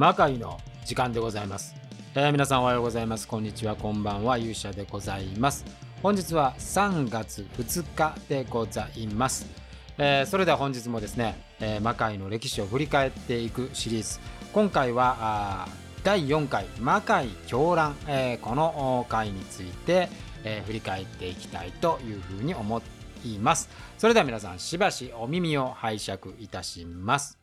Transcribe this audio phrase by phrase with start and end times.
[0.00, 1.74] 魔界の時間でございます、
[2.14, 3.28] えー、皆さんおはようございます。
[3.28, 3.76] こんにちは。
[3.76, 4.38] こんばんは。
[4.38, 5.62] 勇者でございます。
[6.02, 9.44] 本日は3月2日でございます、
[9.98, 14.20] えー、それでは本日もですね、えー、魔界の歴史を振り返っていくシリーズ。
[14.54, 15.68] 今回は
[16.02, 20.08] 第4回魔界狂乱、えー、この回について、
[20.44, 23.68] えー、振り返っていきたいというふうに思っています。
[23.98, 27.39] それでは皆さんしばしお耳を拝借いたします。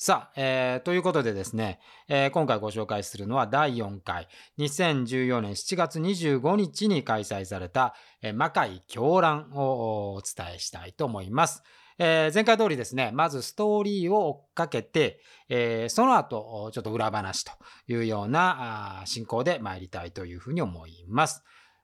[0.00, 4.28] さあ、えー、ということでですね、えー、今回ご紹介するのは第4回、
[4.60, 11.64] 2014年7月25日に開催された、えー、魔界狂乱をお伝えしたいと思います。
[11.98, 17.50] えー、前回通りですね、まずストーリーを追っかけて、えー、その後、ちょっと裏話と
[17.88, 21.42] いうような進行で参りたいというふうに思います。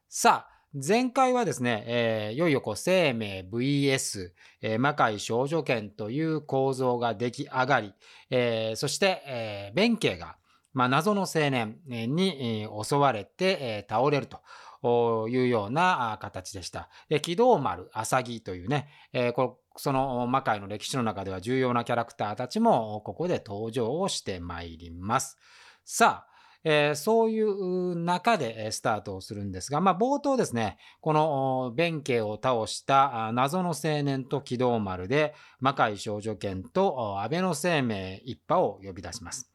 [0.08, 7.94] さあ、前回はですね、えー、いよいよこう生命 VS、えー、魔界少女剣という構造が出来上がり、
[8.28, 10.36] えー、そして、えー、弁慶が、
[10.72, 16.88] まあ、謎の青年に、襲われて、えー、倒れるというような形でした。
[17.08, 25.38] で軌道丸、浅木というね、えー、こその魔界の歴史の中では重要なキャラクターたちもここで登場をしてまいります。
[25.84, 26.33] さあ、
[26.64, 39.50] えー、そういう中でスタートをするんですが、まあ、冒頭ですね、この弁慶を倒した謎の青年と軌道丸で魔界少女剣と安倍の生命一派を呼び出します。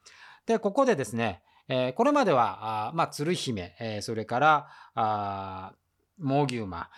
[0.45, 5.73] で、ここでですね、えー、これまでは、あまあ、鶴姫、えー、それから、あ
[6.19, 6.89] 猛牛馬、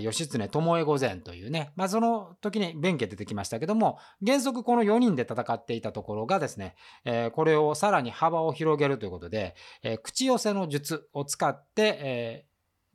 [0.00, 12.48] 義経、巴御前というね、まあ、その時に弁慶出てきましたけども、原則この4人で戦っていたところがですね、えー、これをさらに幅を広げるということで、えー、口寄せの術を使って、えー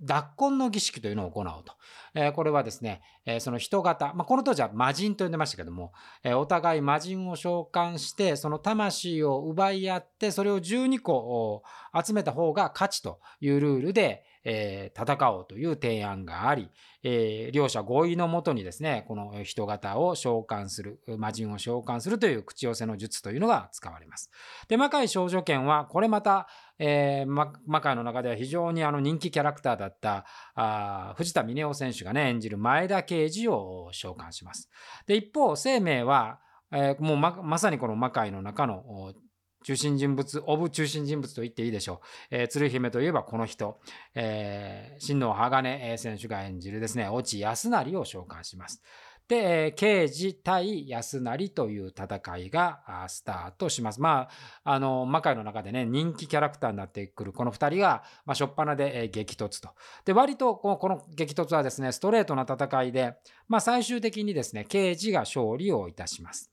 [0.03, 1.73] 脱婚の儀式というのを行おうと。
[2.13, 5.93] えー、これはですね、えー、その人型、まあ、この当時は魔人と呼んでましたけども、
[6.23, 11.63] えー、お互い魔人を召喚して、その魂を奪い合って、それを12個
[12.05, 16.69] 集めた方が勝ちというルールで、えー、戦おうという提案があり、
[17.03, 24.29] えー、両者合意のもとにですね、この人型を召喚する、魔人を召喚するという口寄せの術というのが使われます。
[24.67, 26.47] で、魔界少女剣は、これまた、
[26.79, 34.69] えー、魔界の中では非常にあの人気キャラクターだったあ藤田峰夫選手がね、演じる前田慶次を召喚します。
[35.05, 36.39] で、一方、生命は、
[36.71, 39.13] えー、もうままさにこの魔界の中の
[39.63, 42.01] 中心人物、オブ中心人物と言っていいでしょ
[42.31, 42.35] う。
[42.35, 43.79] えー、鶴姫といえばこの人、
[44.13, 48.81] えー、新野鋼選手が演じるですね、越智康成を召喚します。
[49.27, 54.01] で、刑事対安成という戦いがスタートします。
[54.01, 54.27] ま
[54.63, 59.69] あ、あの、魔界の中でね、人気キャラクターになってくるこの2人が、まあ、初っ端で激突と。
[60.05, 63.15] で、割とこの激突はですね、ストレートな戦いで、
[63.47, 66.52] まあ、最終的にですね、刑事が勝利をいたします。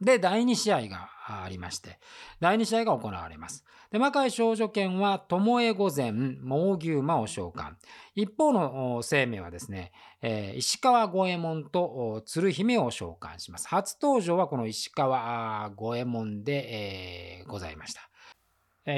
[0.00, 1.98] で、第2試合がありまして、
[2.40, 3.64] 第2試合が行われます。
[3.90, 5.38] で、魔界少女剣は、巴
[5.74, 7.72] 御前、猛牛馬を召喚。
[8.14, 9.92] 一方の生命はですね、
[10.22, 13.66] えー、石川五右衛門と鶴姫を召喚します。
[13.68, 18.08] 初登場はこの石川五右衛門で、えー、ございました。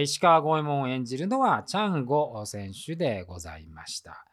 [0.01, 4.25] 石川五右衛門を演じるのは、チャンゴ選手でございました。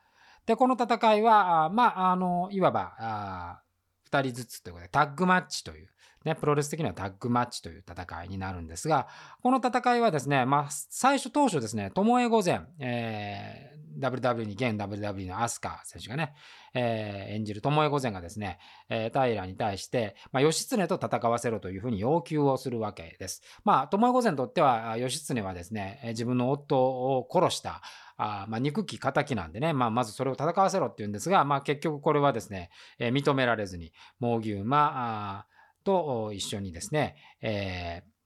[0.45, 3.61] で、この戦いは、まあ、あの、いわば、
[4.09, 5.88] 2人ずつということで、タッグマッチという、
[6.25, 9.07] ね、プロレス的にはタッグマッチという戦いになるんですが、
[9.41, 16.33] この戦いはですね、まあ、最初当初ですね、巴御前、え、WW に現 WW のアスカ選手がね、
[16.73, 18.59] えー、演じる巴御前がですね、
[18.89, 23.41] えー、平に対して、まあ、義経と戦わせろというふうに要求をするわけです。
[23.63, 27.81] まあ、巴御前にとっては、義経はですね、自分の夫を殺した、
[28.17, 32.69] あまあ、憎き仇なんでね、まあ、まずそれを戦わせろっていうんですが、まあ、結局これはですね、
[32.99, 35.45] えー、認められずに、猛牛馬
[35.83, 38.16] と一緒にですね、えー、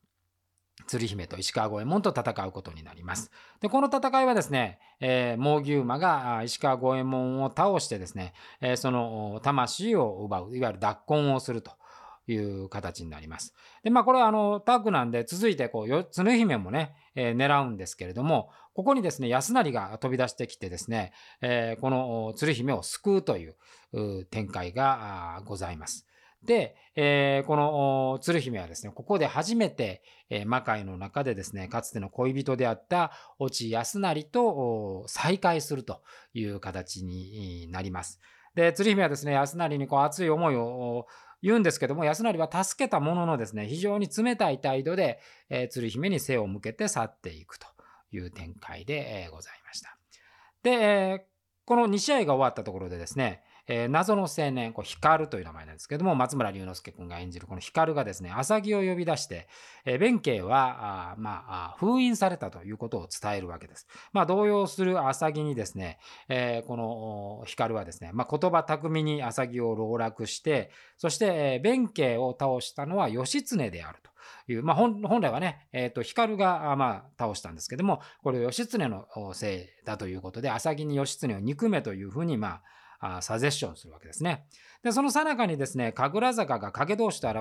[0.88, 3.32] 鶴姫と石川五右衛門と戦うことになります。
[3.62, 11.72] で、この戦いはですね、えー、猛牛馬が石川五右衛門を倒してですね、えー、その魂を奪う、いわゆる脱婚をすると。
[12.28, 13.54] いう形になります。
[13.84, 26.08] で、まあこれはあのタッグなんで続いてこう鶴姫もね、えー、狙うんですけれども、ここにですね、安成が飛び出してきてですね、えー、この鶴姫を救うという展開がございます。
[26.44, 36.02] で、えー、この鶴姫はですね、ここで初めて、えー、魔界の中でですね、かつての恋人であった越智康成と再会すると
[36.34, 38.20] いう形になります。
[38.56, 41.08] で、鶴姫はですね、康成にこう熱い思いを
[41.42, 47.68] 言うんですけども、安成は助けたもののですね、非常に冷たい態度で、えー、鶴姫に背を向けて去っていくと
[48.12, 49.98] いう展開で、えー、ございました。
[50.64, 51.22] で、えー、
[51.66, 59.48] この2試合が終わったところでですね、えー、謎の青年、こう光という名前なんですけども、松村龍之介君が演じるこの光がですね、浅木を呼び出して、
[59.86, 63.88] えー、弁慶は、あまあ、封印されたということを伝えるわけです。
[64.14, 66.00] まあ、動揺する浅木にですね、
[66.30, 74.12] えー、この光はですね、まあ、言葉巧みに浅木を籠絡して、そして、えー、弁慶を倒したのは義経であると。
[74.48, 82.64] いう、まあ、本来はね、えーと、光が、まあ、倒したんですけどもこれ義経のせいだということで浅木に義経を憎めというふうに、まあ、
[83.02, 84.46] あサジェッションするわけですね。
[84.84, 87.38] で、その最中にですね、神楽坂が影同士と現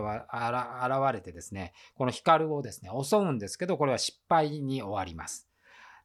[1.13, 5.47] れてですね、この光をですね、襲うんですけど、これは失敗に終わります。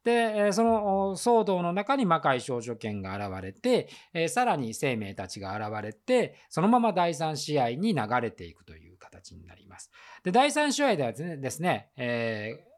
[0.04, 3.88] で、その騒動の中に魔界少女剣が現れて、
[4.28, 9.90] さらに生命たちが現れて、そのまま第3試合に流れていくという形になります。
[10.22, 12.75] で、第3試合ではですね、えー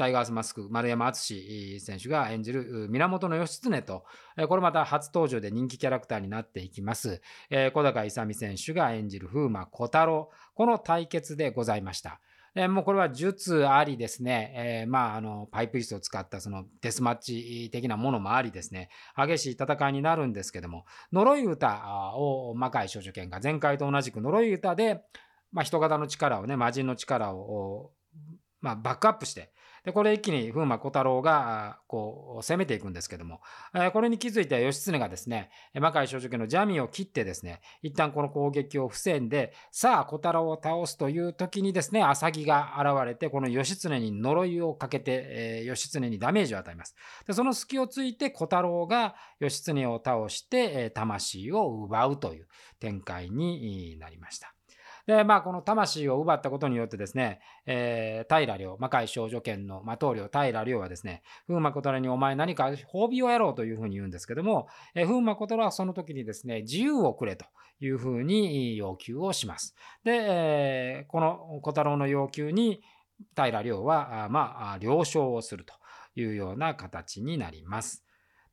[0.00, 4.06] タイガースマスク丸山敦選手が演じる源義経と、
[4.48, 7.20] これまた初登場で人気キャラクターになっていきます、
[7.74, 12.18] 小高勇選手が演じる風魔小太郎、この対決でございました。
[12.70, 18.88] もうこれは術ありですね、えー、まああのパイプ椅子を使ったそのデスマッチ的なものもありですね。
[19.14, 25.02] 激しい戦いになるんですけども呪い歌を魔界少女剣が前回と同じく呪い歌で、
[25.52, 27.92] まあ、人型の力をね魔人の力を
[28.60, 29.50] まあ、バックアップして
[29.84, 33.40] でこれ一気に風魔小太郎がこう攻めていくんですけども、
[33.92, 46.94] これに気づいた義経がですね魔界少女家のジャミを切ってですね一旦この攻撃を防いでさあ小太郎を倒すという時にですね浅木が現れてこの義経に呪いをかけて、え義経にダメージを与えます
[47.26, 52.48] でその隙をついて小太郎が義経を倒して、魂を奪うという
[52.78, 54.54] 展開になりました。
[55.10, 67.44] で、まあ、この魂を奪ったことによってですね、えー、平良、魔界少女剣の魔頭領平良はですね、風魔小太郎にお前何か褒美をやろうというふうに言うんですけども、えー、風魔小太郎はその時にですね、自由をくれと
[67.80, 69.74] いうふうに要求をします。
[70.04, 72.80] で、えー、この小太郎の要求に
[73.34, 75.74] 平良は、まあ、了承をすると
[76.14, 78.04] いうような形になります。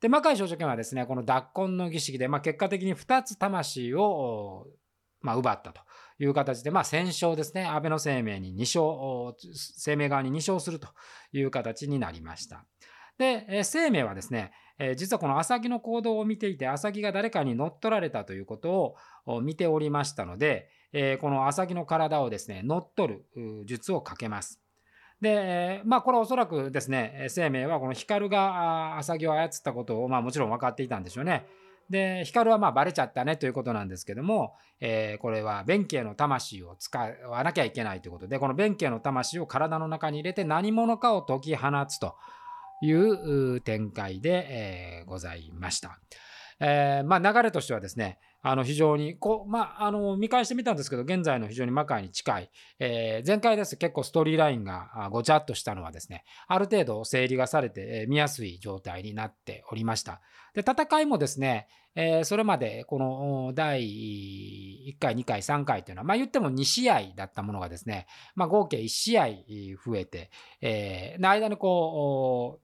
[0.01, 4.65] で、魔界少女剣はですね、この脱婚の儀式で、まあ、結果的に2つ魂を、
[5.21, 5.81] まあ、奪ったと
[6.19, 10.87] いう形で、まあ、戦勝ですね、安倍の生命に2勝、生命側に2勝すると
[11.31, 12.65] いう形になりました。
[13.17, 14.51] で、生命はですね、
[14.95, 20.69] 実はこの浅木の行動を見ていて、浅木が誰かに乗っ取られたということを見ておりましたので、
[21.19, 23.25] この浅木の体をですね、乗っ取る
[23.65, 24.61] 術をかけます。
[25.19, 31.47] で、まあ、これはおそらくですね、生命はこの光が浅木を操ったことを、まあ、もちろん分かっていたんでしょうね。
[31.89, 36.97] で光はまあバレちゃったねということなんですけども、えー、これは弁慶の魂を使
[37.29, 42.15] わなきゃいけないということでこの弁慶の魂を体の中に入れて何者かを解き放つと
[42.81, 45.99] いう展開で、えー、ございました。
[46.59, 53.77] えー、まあ、流れとしてはですねあの非常にこう、まあ、あの見返してみたんですけど現在の非常に魔界に近い、えー、前回です。
[53.77, 60.21] 結構ストーリーラインがごちゃっとしたのはですねある程度整理がされて、え、見やすい状態になっておりました。
[60.53, 69.27] で戦いもですね、えー、それまでこの第1回2回3回というのはまあ言っても2試合だったものがですね、まあ、合計1試合
[69.83, 70.29] 増えて、
[70.61, 72.59] えー、間にこ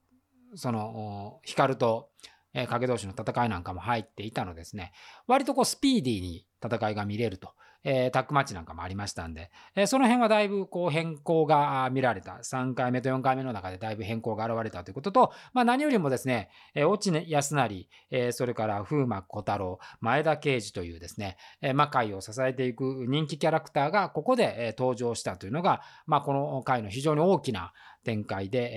[0.54, 2.10] うその光と
[2.54, 4.94] えー、影同士の戦いなんかも入っていたのですね、
[5.28, 7.50] 割とこうスピーディーに戦いが見れると、
[7.84, 28.72] えー、タックマッチなんかもありましたんで、えー、その辺はだいぶこう変更が見られた、3回目と4回目の中でだいぶ変更が現れたということと、まあ、何よりもですね、えー、落合康成、えー、それから風魔小太郎、前田慶次というですね、えー、魔界を支えていく人気キャラクターがここで、え、登場したというのが、まあ、この回の非常に大きな展開で、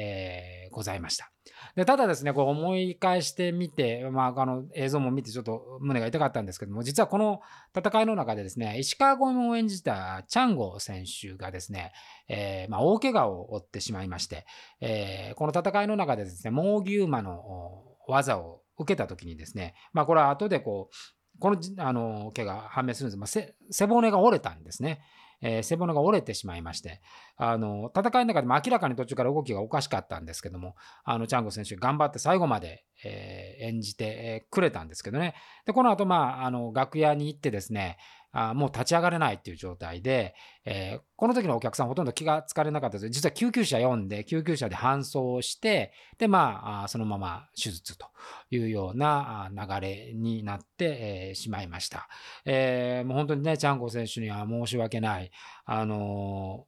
[0.67, 1.36] えー、ございました。
[1.75, 7.41] でただですね、こう思い返してみて、まあ、あの映像も見てちょっと胸が痛かったんですけども、実はこの
[7.77, 11.93] 戦いの中でですね、石川五右衛門を演じたチャンゴ選手がですね、
[12.29, 14.47] えー、まあ、大怪我を負ってしまいまして、
[14.81, 25.01] えー、この戦いの中でですね、猛牛馬の技を受けた時にですね、まあ、これは後でこう、このあの怪我判明するんです、まあ、背骨が折れたんですね。
[25.43, 27.01] えー、背骨が折れてしまいまして、
[27.37, 30.75] あの戦いの中でも明らかに途中から動きがおかしかったんですけども、
[31.05, 35.35] あのチャンゴ選手、頑張って最後まで、えー、演じてくれたんですけどね、
[35.67, 37.99] でこの後、まああの楽屋に行ってですね、
[38.39, 40.35] あもう立ち上がれないっていう状態で、
[40.67, 43.09] えー、この時のお客さんほとんど気がつかれなかったです。
[43.09, 48.07] 実は救急車呼んで救急車で搬送してでまあそのまま手術と
[48.51, 52.09] いうような流れになって、えー、しまいました、
[52.45, 55.31] えー、もう本当にねチャンゴ選手には申し訳ない。
[55.65, 56.67] あの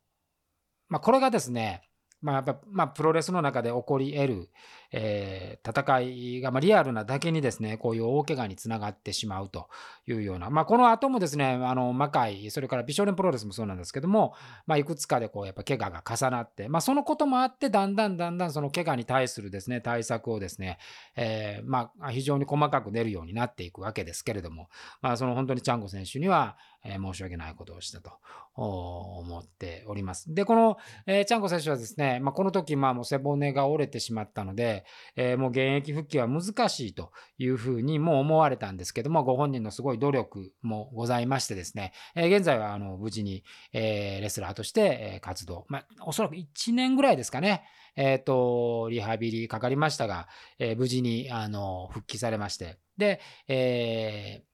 [0.88, 1.82] まあ、これがですね
[2.20, 4.48] まあ、やっぱ、まあ、プロレスの中で起こり得る、
[4.90, 9.68] えー、戦いが、まあ、リアルなだけにですね、こういう大怪我につながってしまうと
[10.06, 14.34] いうような、まあ、この後もですね、あの、魔界、それから美少年プロレスもそうなんですけども、
[14.66, 20.78] まあ、いくつかでこう、やっぱ怪我が重なって、まあ、そのこともあって、だんだんだんだんその怪我に対するですね、対策をですね、
[21.14, 24.68] えー、まあ、非常に細かく出るようになっていくわけですけれども、
[25.02, 28.12] まあ、その本当にチャンゴ選手には、え、申し訳ないことをしたと
[28.54, 30.32] 思っております。
[30.32, 34.85] で、この、えー、チャンゴ選手はですね、まあ、この時、まあ、もう背骨が折れてしまったので、
[35.16, 47.64] えー、もう現役復帰は難しいというふうにもう思われたんですけども、ご本人のすごい努力もございましてですね、えー、現在はあの無事に、えー、レスラーとして活動、まあ、おそらく1年ぐらいですかね、
[47.97, 50.28] えっ、と、リハビリかかりましたが、
[50.61, 54.44] え、無事にあの復帰されまして、で、え、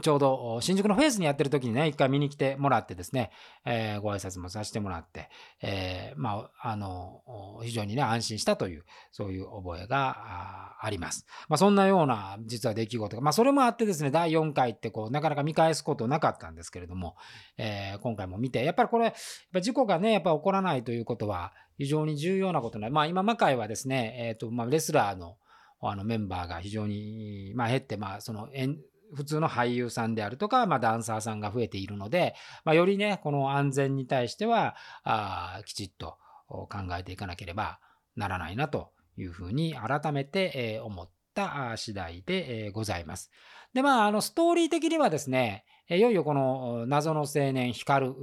[0.00, 3.30] ちょうど新宿のフェイスにやってる時にね、一回見に来てもらってですね、
[3.66, 5.28] えー、ご挨拶もさせてもらって、
[5.60, 7.20] えー、まあ、あの、
[7.62, 11.26] 非常にね、安心したという、そういう覚えがあります。
[11.50, 17.14] まあ、そんなような、実は出来事が、まあ、それもあってですね、第4回ってこう、なかなか見返すことなかったんですけれども、
[17.58, 19.14] えー、今回も見て、やっぱりこれ、やっ
[19.52, 25.36] ぱ事故がね、やっぱ起こらないということは、非常に重要なことなまあ、今、魔界はですね、えっ、と、まあ、レスラーの、
[25.84, 28.48] あのメンバーが非常に、まあ、減って、まあ、その、
[29.14, 37.78] 普通の俳優さんであるとか、まあ、ダンサーさんが増えているので、まあ、よりね、この安全に対しては、あきちっと考えていかなければ
[38.16, 43.30] ならないなというふうに改めて、え思った次第で、えございます。
[43.74, 48.14] で、まあ、あの、ストーリー的にはですね、いよいよこの謎の青年ヒカル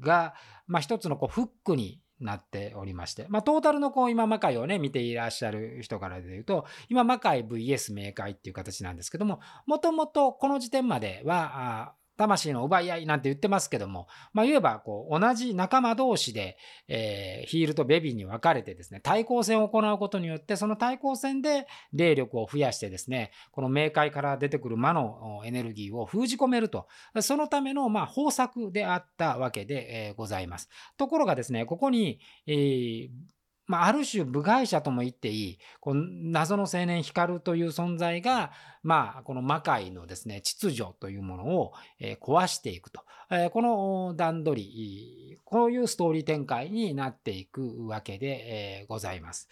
[0.00, 0.34] が、
[0.66, 16.56] まあ、一つのこうフックになっておりまして、まあ、トータルのこう今魔界をね見ていらっしゃる人からで言うと今魔界 VS 明界っていう形なんですけどももともとこの時点までは魂の奪い合いなんて言ってますけども、まあ、言えばこう同じ仲間同士で、
[16.88, 26.86] えー、ヒールとベビーに分かれてですね、対抗戦を行うことによって、その対抗戦で霊力を増やしてですね、この冥界から出てくる魔のエネルギーを封じ込めると、
[27.20, 30.68] そのためのまあ方策であったわけで、えー、ございます。
[30.96, 33.08] ところがですね、ここに、えー
[33.66, 38.52] まあ、ある種部外者とも言っていい、この謎の青年光という存在が、
[38.82, 41.72] まあ、この魔界のですね、秩序というものを、
[42.20, 43.02] 壊していくと。
[43.52, 49.48] この段取り、こういうストーリー展開になっていくわけで、ございます。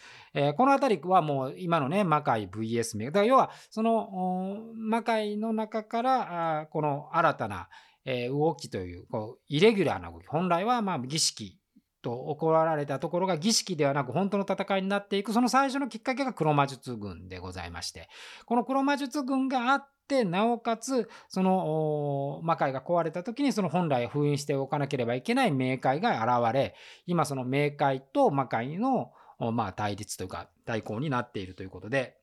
[0.57, 3.05] このあたりはもう今のね、魔界 VS 名。
[3.07, 7.67] だから要は、その魔界の中から、この新たな、
[8.05, 10.27] 動きという、こう、イレギュラーな動き。
[10.27, 11.57] 本来はまあ儀式
[12.03, 18.09] と怒られたところが儀式ではなく本当の戦いになっていくその最初のきっかけが黒魔術軍でございまして
[18.45, 26.75] この黒魔術軍があってなおかつその魔界が壊れた時にその本来封印しておかなければいけない冥界が現れ
[27.07, 29.11] 今その冥界と魔界の
[29.53, 32.17] まあ対立というか対抗になっているということで。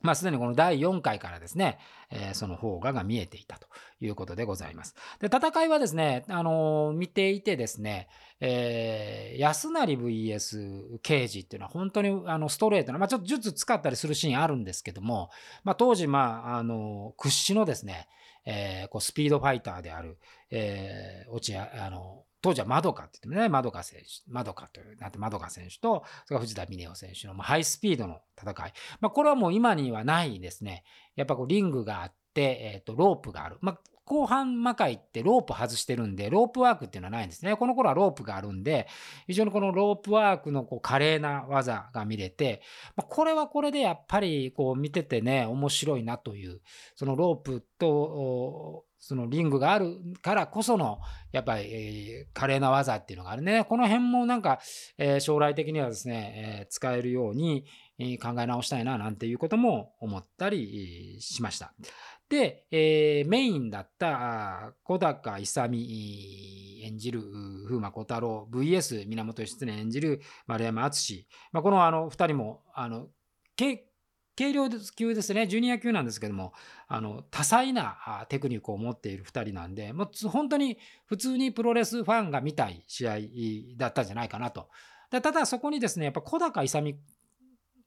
[0.00, 1.78] まあ、すでにこの第4回からですね、
[2.10, 3.66] えー、その方がが見えていたと
[4.00, 4.94] いうことでございます。
[5.20, 8.08] で、戦いはですね、あのー、見ていてですね、
[8.40, 15.30] えー、安成 VS 刑事っていうのは本当にあのストレートな、まあ、ちょっと術使ったりするシーンあるんですけども、
[15.64, 18.08] まあ、当時、まあ、あのー、屈指のですね、
[18.44, 20.16] えー、こうスピードファイターである、
[20.50, 28.72] えー、落合、あの、当時はマドカって言ってね、マドカ選手、マドカという、なんてマドカ選手と、それから藤田峰夫選手のハイスピードの戦い。
[29.00, 30.84] まあ、これはもう今にはないですね。
[31.16, 33.58] やっぱこうリングがあって、えっ、ー、と、ロープがある。
[33.60, 33.78] まあ、
[34.08, 37.56] 後半魔界ってロープ外してるんで、ロープワークっていうのはないんですね。
[37.56, 38.88] この頃はロープがあるんで、
[39.26, 42.62] 非常にこのロープワークのこう華麗な技が見れて、
[42.96, 46.62] まあ、これはこれでやっぱりこう見ててね、面白いなという、
[46.94, 50.98] そのロープと、そのリングがあるからこその、
[51.32, 53.64] やっぱり、えー、華麗な技っていうのがあるね。
[53.64, 54.60] この辺もなんか、
[54.96, 57.64] えー、将来的にはですね、えー、使えるように、
[58.22, 61.74] 考え直したいな、なんていうことも思ったりしました。
[62.28, 67.22] で、えー、メインだった小高勇演じる
[67.66, 71.26] 風魔小太郎 VS 源義経演じる丸山敦。
[71.52, 73.08] まあ、このあの2人もあの
[74.38, 76.52] 軽量級ですね、ジュニア級なんですけども、
[76.86, 83.16] あの多彩なテクニックを持っている2人なんで、もう本当に普通にプロレスファンが見たい試合
[83.76, 84.68] だったんじゃないかなと。
[85.10, 86.94] ただそこにですね、やっぱ小高勇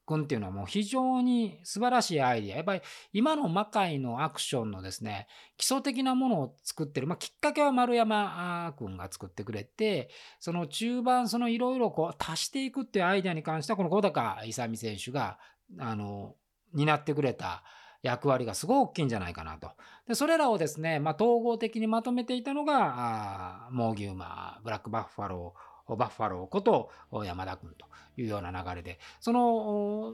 [0.06, 2.56] 君っていうのはもう非常に素晴らしいアイディア。
[2.58, 2.82] やっぱり
[3.14, 5.28] 今の魔界のアクションのですね、
[5.58, 7.08] 基礎的なものを作ってる。
[7.08, 15.40] まあ、きっかけは丸山君が作ってくれて、その中盤、そのいろいろこう足していくっていうアイデアに関しては、この小高勇選手が、
[15.80, 16.36] あの、
[16.74, 17.64] 担ってくれた
[18.04, 19.72] 役割がすごい大きいんじゃないかなと。
[20.08, 26.90] でそれらをですね、まあ、統合的にまとめていたのが、あモーギューマー、ブラックバッファロー、バッファローこと
[27.24, 27.86] 山田君と
[28.18, 30.14] いうような流れでその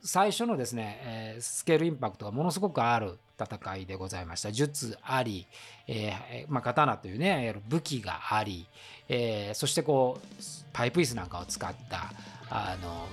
[0.00, 4.52] 最初のですね、えー、スケールインパクトがものすごくある戦いでございました。
[4.52, 5.46] 術あり、
[5.88, 8.68] えーまあ、刀というね武器があり、
[9.08, 10.28] えー、そしてこう
[10.72, 12.12] パイプ椅子なんかを使った
[12.48, 13.06] あの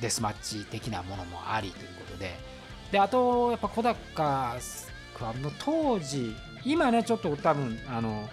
[0.00, 2.56] デスマッチ的なものもありということで。
[2.90, 4.56] であとやっぱ小高
[5.18, 6.34] 君の当時
[6.64, 8.28] 今ねちょっと多分あの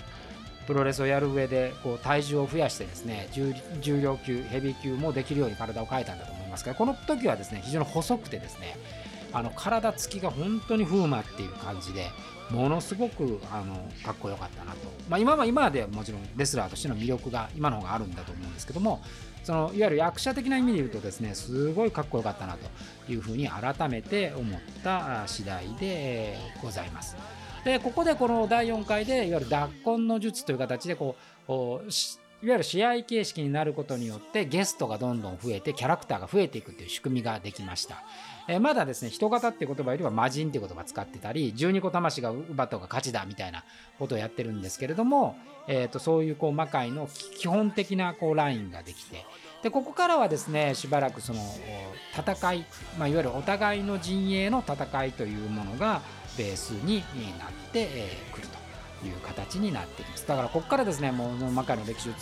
[0.68, 8.78] プロレスをやる上でこう体重を増やしてですね重量級ヘビー級もできるように体を変えたんだと思いますがこの時はですね非常に細くてですね
[9.34, 12.12] あの体つきが本当に風磨っていう感じで
[12.54, 14.78] ものすごくあのかっこよかったなと、
[15.10, 19.02] まあ、今は今までもちろんレスラーとしての魅力が今の方があるんだと思うんですけども
[19.44, 27.18] そのいわゆる役者的な意味で言うとですねすごいかっこよかったなというふうに改めて思った次第でございます。
[27.66, 31.16] でここでこの第4回でいわゆる脱婚の術という形でこ
[31.48, 31.92] う
[32.44, 38.04] いわゆる試合形式になることによってゲストがどんどん増えてキャラクターが増えていくという仕組みができました。
[38.50, 43.64] えー、まだですね人型っていう言葉よりは魔人っていう言葉使ってたり12個魂が奪った方が勝ちだみたいな
[43.98, 45.38] ことをやってるんですけれども、
[45.70, 47.08] えー、とそういうこう魔界の
[47.38, 49.26] 基本的なこうラインができて
[49.62, 51.40] でここからはですねしばらくその
[52.14, 52.66] 戦い、
[53.00, 56.02] まあ、いわゆるお互いの陣営の戦いというものが
[56.38, 57.02] ベースに
[57.40, 57.88] なって
[58.34, 58.48] くる
[59.08, 60.28] いう形になっています。
[60.28, 62.14] だからここからですねもう魔界の歴史を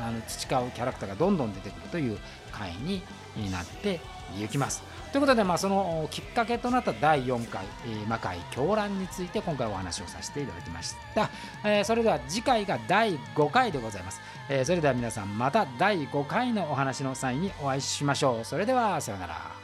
[0.00, 2.18] あの培うキャラクターがどんどん出てくるという
[2.52, 3.02] 回に
[3.50, 4.00] なって
[4.38, 4.82] いきます。
[5.12, 11.28] ということで、まあ、そのきっかけとなった第4回、え、魔界狂乱について今回お話をさせていただきました、
[11.64, 18.44] え、それでは次回が第5回でございます、え、それでは皆さんまた第5回のお話の際にお会いしましょう。
[18.44, 19.59] それではさようなら。